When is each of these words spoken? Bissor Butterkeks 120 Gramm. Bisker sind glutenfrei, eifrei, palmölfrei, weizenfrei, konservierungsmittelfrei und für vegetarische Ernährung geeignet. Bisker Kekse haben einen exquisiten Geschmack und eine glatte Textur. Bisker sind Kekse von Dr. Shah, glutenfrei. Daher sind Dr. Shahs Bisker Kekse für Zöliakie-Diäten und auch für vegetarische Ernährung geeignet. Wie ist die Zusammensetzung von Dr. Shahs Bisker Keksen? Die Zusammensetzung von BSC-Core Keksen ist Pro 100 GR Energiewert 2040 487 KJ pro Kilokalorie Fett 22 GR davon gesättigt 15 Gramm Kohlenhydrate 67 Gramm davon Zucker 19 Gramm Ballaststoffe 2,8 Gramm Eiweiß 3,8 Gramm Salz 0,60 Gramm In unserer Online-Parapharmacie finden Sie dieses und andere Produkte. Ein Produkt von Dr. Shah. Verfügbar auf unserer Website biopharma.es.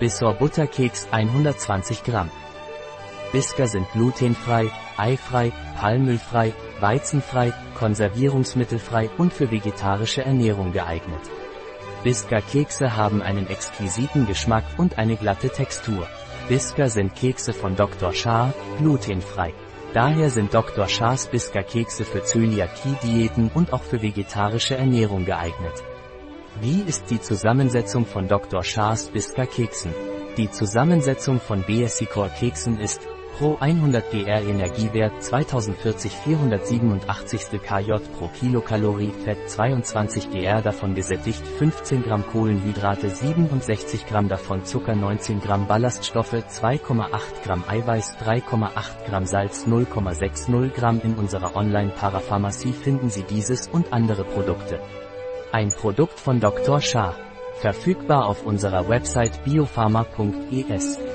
Bissor 0.00 0.32
Butterkeks 0.32 1.08
120 1.10 2.04
Gramm. 2.04 2.30
Bisker 3.32 3.68
sind 3.68 3.86
glutenfrei, 3.92 4.70
eifrei, 4.96 5.52
palmölfrei, 5.78 6.54
weizenfrei, 6.80 7.52
konservierungsmittelfrei 7.78 9.10
und 9.18 9.30
für 9.30 9.50
vegetarische 9.50 10.24
Ernährung 10.24 10.72
geeignet. 10.72 11.20
Bisker 12.02 12.40
Kekse 12.40 12.96
haben 12.96 13.20
einen 13.20 13.46
exquisiten 13.46 14.26
Geschmack 14.26 14.64
und 14.78 14.96
eine 14.96 15.16
glatte 15.16 15.50
Textur. 15.50 16.08
Bisker 16.48 16.88
sind 16.88 17.14
Kekse 17.14 17.52
von 17.52 17.76
Dr. 17.76 18.14
Shah, 18.14 18.54
glutenfrei. 18.78 19.52
Daher 19.92 20.30
sind 20.30 20.54
Dr. 20.54 20.88
Shahs 20.88 21.26
Bisker 21.26 21.62
Kekse 21.62 22.06
für 22.06 22.24
Zöliakie-Diäten 22.24 23.50
und 23.52 23.74
auch 23.74 23.82
für 23.82 24.00
vegetarische 24.00 24.76
Ernährung 24.76 25.26
geeignet. 25.26 25.74
Wie 26.58 26.82
ist 26.82 27.10
die 27.10 27.20
Zusammensetzung 27.20 28.04
von 28.04 28.28
Dr. 28.28 28.62
Shahs 28.62 29.08
Bisker 29.08 29.46
Keksen? 29.46 29.94
Die 30.36 30.50
Zusammensetzung 30.50 31.40
von 31.40 31.62
BSC-Core 31.62 32.30
Keksen 32.38 32.78
ist 32.78 33.00
Pro 33.38 33.56
100 33.58 34.10
GR 34.10 34.42
Energiewert 34.42 35.22
2040 35.22 36.12
487 36.12 37.62
KJ 37.62 37.92
pro 38.18 38.28
Kilokalorie 38.28 39.12
Fett 39.24 39.48
22 39.48 40.30
GR 40.30 40.60
davon 40.60 40.94
gesättigt 40.94 41.40
15 41.58 42.02
Gramm 42.02 42.26
Kohlenhydrate 42.26 43.08
67 43.08 44.06
Gramm 44.06 44.28
davon 44.28 44.64
Zucker 44.66 44.94
19 44.94 45.40
Gramm 45.40 45.66
Ballaststoffe 45.66 46.34
2,8 46.34 47.08
Gramm 47.44 47.64
Eiweiß 47.66 48.18
3,8 48.18 49.06
Gramm 49.08 49.24
Salz 49.24 49.66
0,60 49.66 50.68
Gramm 50.74 51.00
In 51.02 51.14
unserer 51.14 51.56
Online-Parapharmacie 51.56 52.72
finden 52.72 53.08
Sie 53.08 53.22
dieses 53.22 53.68
und 53.68 53.94
andere 53.94 54.24
Produkte. 54.24 54.80
Ein 55.52 55.70
Produkt 55.70 56.20
von 56.20 56.38
Dr. 56.38 56.80
Shah. 56.80 57.12
Verfügbar 57.60 58.26
auf 58.26 58.46
unserer 58.46 58.88
Website 58.88 59.42
biopharma.es. 59.44 61.09